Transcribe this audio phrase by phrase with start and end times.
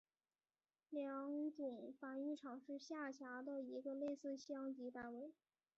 [0.89, 5.31] 良种繁育场是下辖的一个类似乡级单位。